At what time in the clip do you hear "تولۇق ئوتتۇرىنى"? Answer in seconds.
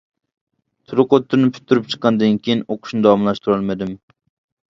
0.91-1.49